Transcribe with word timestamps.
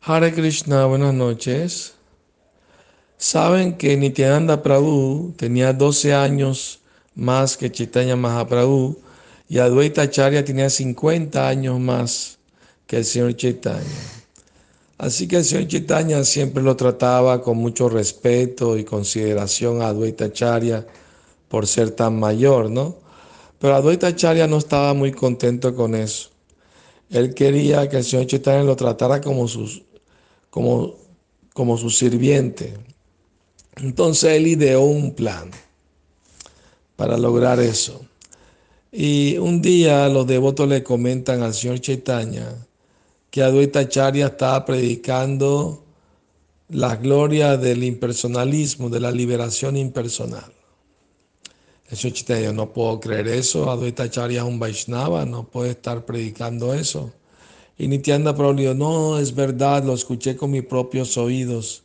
Hare 0.00 0.32
Krishna, 0.32 0.86
buenas 0.86 1.12
noches. 1.12 1.94
Saben 3.18 3.76
que 3.76 3.96
Nityananda 3.96 4.62
Prabhu 4.62 5.34
tenía 5.36 5.72
12 5.72 6.14
años 6.14 6.80
más 7.14 7.56
que 7.56 7.70
Chaitanya 7.70 8.14
Mahaprabhu 8.14 8.96
y 9.48 9.58
Advaita 9.58 10.02
Acharya 10.02 10.44
tenía 10.44 10.70
50 10.70 11.48
años 11.48 11.80
más 11.80 12.38
que 12.86 12.98
el 12.98 13.04
señor 13.04 13.34
Chaitanya. 13.36 13.82
Así 14.98 15.26
que 15.26 15.36
el 15.36 15.44
señor 15.44 15.66
Chaitanya 15.66 16.24
siempre 16.24 16.62
lo 16.62 16.76
trataba 16.76 17.42
con 17.42 17.58
mucho 17.58 17.88
respeto 17.88 18.78
y 18.78 18.84
consideración 18.84 19.82
a 19.82 19.88
Advaita 19.88 20.26
Acharya 20.26 20.86
por 21.48 21.66
ser 21.66 21.90
tan 21.90 22.18
mayor, 22.18 22.70
¿no? 22.70 22.96
Pero 23.58 23.74
Advaita 23.74 24.06
Acharya 24.06 24.46
no 24.46 24.58
estaba 24.58 24.94
muy 24.94 25.10
contento 25.10 25.74
con 25.74 25.96
eso. 25.96 26.30
Él 27.10 27.34
quería 27.34 27.88
que 27.88 27.96
el 27.98 28.04
señor 28.04 28.26
Chaitanya 28.26 28.62
lo 28.62 28.76
tratara 28.76 29.20
como, 29.20 29.48
sus, 29.48 29.82
como, 30.50 30.94
como 31.52 31.76
su 31.76 31.90
sirviente. 31.90 32.74
Entonces 33.76 34.32
él 34.32 34.46
ideó 34.46 34.82
un 34.82 35.14
plan 35.14 35.50
para 36.96 37.16
lograr 37.16 37.60
eso. 37.60 38.00
Y 38.90 39.36
un 39.38 39.60
día 39.60 40.08
los 40.08 40.26
devotos 40.26 40.68
le 40.68 40.82
comentan 40.82 41.42
al 41.42 41.54
señor 41.54 41.80
Chaitanya 41.80 42.66
que 43.30 43.42
Advaita 43.42 43.88
Charya 43.88 44.26
estaba 44.28 44.64
predicando 44.64 45.84
la 46.70 46.96
gloria 46.96 47.56
del 47.56 47.84
impersonalismo, 47.84 48.88
de 48.88 49.00
la 49.00 49.10
liberación 49.10 49.76
impersonal. 49.76 50.52
El 51.90 51.96
señor 51.96 52.16
Chaitanya, 52.16 52.52
no 52.52 52.72
puedo 52.72 52.98
creer 52.98 53.28
eso, 53.28 53.70
Advaita 53.70 54.10
Charya 54.10 54.40
es 54.40 54.46
un 54.46 54.58
Vaishnava, 54.58 55.24
no 55.24 55.44
puede 55.44 55.70
estar 55.70 56.04
predicando 56.04 56.74
eso. 56.74 57.12
Y 57.78 57.86
Nityananda 57.86 58.34
Prabhu 58.34 58.74
no, 58.74 59.18
es 59.18 59.36
verdad, 59.36 59.84
lo 59.84 59.94
escuché 59.94 60.36
con 60.36 60.50
mis 60.50 60.64
propios 60.64 61.16
oídos. 61.16 61.84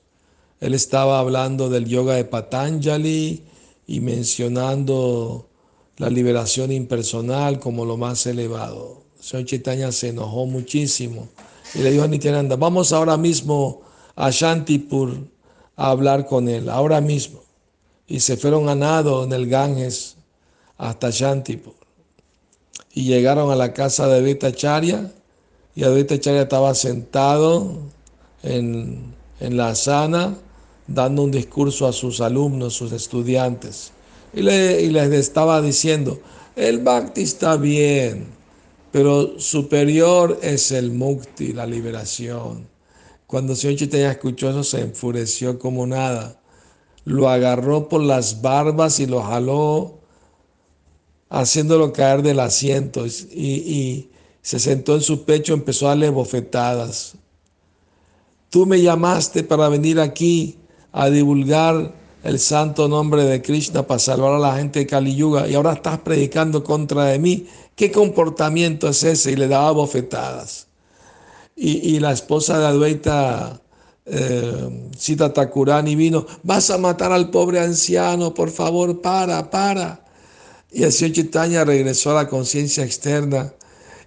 Él 0.60 0.74
estaba 0.74 1.20
hablando 1.20 1.70
del 1.70 1.86
yoga 1.86 2.16
de 2.16 2.26
Patanjali 2.26 3.44
y 3.86 4.00
mencionando 4.00 5.48
la 5.98 6.10
liberación 6.10 6.72
impersonal 6.72 7.60
como 7.60 7.86
lo 7.86 7.98
más 7.98 8.26
elevado. 8.26 9.04
El 9.20 9.24
señor 9.24 9.46
Chaitanya 9.46 9.92
se 9.92 10.10
enojó 10.10 10.48
muchísimo 10.48 11.28
y 11.76 11.80
le 11.80 11.92
dijo 11.92 12.06
a 12.06 12.08
Nityananda, 12.08 12.56
vamos 12.56 12.92
ahora 12.92 13.16
mismo 13.16 13.82
a 14.16 14.32
Shantipur 14.32 15.16
a 15.76 15.92
hablar 15.92 16.26
con 16.26 16.50
él, 16.50 16.70
ahora 16.70 17.02
mismo. 17.02 17.42
Y 18.08 18.20
se 18.20 18.36
fueron 18.36 18.68
a 18.68 18.74
nado 18.74 19.26
en 19.26 19.32
el 19.32 19.48
Ganges 19.48 20.16
hasta 20.76 21.12
Shantipur. 21.12 21.76
Y 22.96 23.04
llegaron 23.04 23.52
a 23.52 23.56
la 23.56 23.74
casa 23.74 24.08
de 24.08 24.22
Vitacharya 24.24 25.12
y 25.76 25.84
Advaita 25.84 26.20
Charya 26.20 26.44
estaba 26.44 26.76
sentado 26.76 27.78
en, 28.44 29.14
en 29.40 29.58
la 29.58 29.74
sana 29.76 30.38
dando 30.88 31.24
un 31.24 31.32
discurso 31.32 31.88
a 31.88 31.94
sus 31.94 32.22
alumnos, 32.22 32.74
sus 32.74 32.92
estudiantes. 32.92 33.92
Y, 34.34 34.42
le, 34.42 34.90
les 34.90 35.12
estaba 35.12 35.62
diciendo, 35.62 36.20
el 36.56 36.80
bhakti 36.80 37.22
está 37.22 37.56
bien, 37.58 38.26
pero 38.92 39.40
superior 39.40 40.40
es 40.42 40.72
el 40.72 40.92
mukti, 40.92 41.54
la 41.54 41.66
liberación. 41.66 42.68
Cuando 43.28 43.54
el 43.54 43.58
señor 43.58 43.78
Chaitanya 43.78 44.12
escuchó 44.12 44.50
eso, 44.50 44.64
se 44.64 44.82
enfureció 44.82 45.58
como 45.58 45.88
nada. 45.88 46.40
Lo 47.06 47.30
agarró 47.30 47.90
por 47.90 48.02
las 48.02 48.42
barbas 48.42 49.00
y 49.00 49.08
lo 49.08 49.22
jaló, 49.22 50.00
haciéndolo 51.30 51.92
caer 51.94 52.22
del 52.22 52.40
asiento. 52.40 53.06
Y, 53.06 53.12
y 53.42 54.10
se 54.44 54.60
sentó 54.60 54.96
en 54.96 55.02
su 55.02 55.24
pecho, 55.24 55.54
empezó 55.54 55.88
a 55.88 55.90
darle 55.90 56.10
bofetadas. 56.10 57.14
Tú 58.50 58.66
me 58.66 58.82
llamaste 58.82 59.44
para 59.44 59.70
venir 59.70 60.00
aquí 60.00 60.58
a 60.92 61.10
divulgar 61.10 61.94
el 62.24 62.40
santo 62.40 62.90
nombre 62.90 63.24
de 63.24 63.42
Krishna 63.42 63.88
para 63.88 64.00
salvar 64.00 64.34
a 64.34 64.40
la 64.40 64.58
gente 64.58 64.80
de 64.80 64.88
Kali 64.88 65.16
Yuga 65.16 65.48
y 65.48 65.56
ahora 65.56 65.74
estás 65.74 66.00
predicando 66.00 66.62
contra 66.64 67.06
de 67.06 67.20
mí. 67.20 67.48
¿Qué 67.76 67.92
comportamiento 67.92 68.90
es 68.90 69.04
ese? 69.04 69.32
Y 69.32 69.38
le 69.38 69.48
daba 69.48 69.72
bofetadas. 69.72 70.68
Y, 71.56 72.00
la 72.00 72.12
esposa 72.12 72.60
de 72.60 72.66
Advaita, 72.66 73.62
eh, 74.06 74.90
Sita 74.98 75.32
Takurani, 75.32 75.96
vino, 75.96 76.26
vas 76.42 76.70
a 76.72 76.80
matar 76.80 77.12
al 77.12 77.30
pobre 77.30 77.60
anciano, 77.60 78.34
por 78.34 78.50
favor, 78.50 79.02
para, 79.02 79.50
para. 79.50 80.04
Y 80.72 80.84
el 80.84 80.92
señor 80.92 81.16
Chaitanya 81.16 81.64
regresó 81.64 82.12
a 82.12 82.24
la 82.24 82.28
conciencia 82.28 82.84
externa 82.84 83.54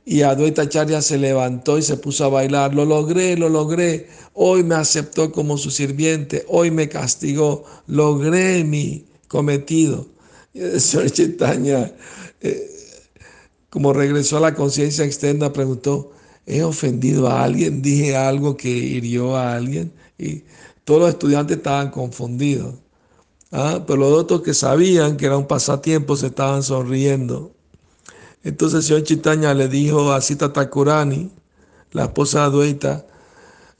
y 0.08 0.22
Advaita 0.22 0.68
Charya 0.68 1.02
se 1.02 1.18
levantó 1.18 1.78
y 1.78 1.82
se 1.82 1.96
puso 1.96 2.24
a 2.24 2.28
bailar. 2.28 2.72
Lo 2.72 2.84
logré, 2.84 3.36
lo 3.36 3.48
logré. 3.48 4.08
Hoy 4.34 4.62
me 4.62 4.76
aceptó 4.76 5.32
como 5.32 5.58
su 5.58 5.72
sirviente. 5.72 6.46
Hoy 6.48 6.70
me 6.70 6.88
castigó. 6.88 7.64
Logré 7.88 8.62
mi 8.62 9.04
cometido. 9.26 10.06
Y 10.54 10.60
el 10.62 10.80
señor 10.80 11.10
Chaitanya, 11.10 11.92
eh, 12.40 12.70
como 13.68 13.92
regresó 13.92 14.36
a 14.36 14.40
la 14.40 14.54
conciencia 14.54 15.04
externa, 15.04 15.52
preguntó, 15.52 16.12
¿he 16.46 16.62
ofendido 16.62 17.26
a 17.26 17.42
alguien? 17.42 17.82
¿Dije 17.82 18.14
algo 18.16 18.56
que 18.56 18.68
hirió 18.68 19.36
a 19.36 19.56
alguien? 19.56 19.92
Y 20.18 20.44
todos 20.84 21.00
los 21.00 21.08
estudiantes 21.10 21.56
estaban 21.56 21.90
confundidos. 21.90 22.76
¿ah? 23.50 23.82
Pero 23.84 23.98
los 23.98 24.12
otros 24.12 24.42
que 24.42 24.54
sabían 24.54 25.16
que 25.16 25.26
era 25.26 25.36
un 25.36 25.48
pasatiempo 25.48 26.14
se 26.16 26.28
estaban 26.28 26.62
sonriendo. 26.62 27.56
Entonces 28.46 28.78
el 28.78 28.82
señor 28.84 29.02
Chitaña 29.02 29.54
le 29.54 29.66
dijo 29.66 30.12
a 30.12 30.20
Sita 30.20 30.52
Takurani, 30.52 31.32
la 31.90 32.04
esposa 32.04 32.42
de 32.42 32.44
Adueta, 32.44 33.04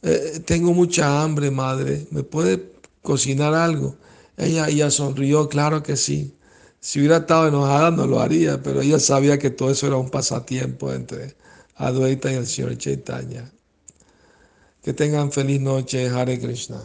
eh, 0.03 0.43
tengo 0.45 0.73
mucha 0.73 1.23
hambre, 1.23 1.53
madre, 1.53 2.09
¿me 2.11 2.25
puede 2.25 2.73
cocinar 3.01 3.55
algo? 3.55 3.95
Ella, 4.37 4.69
ella 4.69 4.91
sonrió, 4.91 5.49
claro 5.49 5.85
que 5.85 5.97
sí. 5.97 6.35
Si 6.81 6.99
hubiera 6.99 7.19
estado 7.19 7.47
enojada 7.47 7.93
no 7.93 8.09
lo 8.09 8.19
haría, 8.19 8.61
pero 8.61 8.81
ella 8.81 8.99
sabía 8.99 9.39
que 9.39 9.51
todo 9.51 9.71
eso 9.71 9.87
era 9.87 9.99
un 9.99 10.11
pasatiempo 10.11 10.93
entre 10.93 11.37
Adueta 11.77 12.33
y 12.33 12.35
el 12.35 12.47
señor 12.49 12.77
Chaitanya. 12.77 13.49
Que 14.83 14.93
tengan 14.93 15.31
feliz 15.31 15.61
noche, 15.61 16.09
Hare 16.09 16.41
Krishna. 16.41 16.83